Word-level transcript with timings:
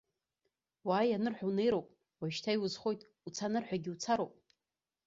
Уааи 0.87 1.15
анырҳәо 1.17 1.45
унеироуп, 1.49 1.87
уажәшьҭа 2.19 2.51
иузхоит, 2.53 3.01
уца 3.25 3.45
анырҳәагьы 3.49 3.89
уцароуп. 3.93 4.33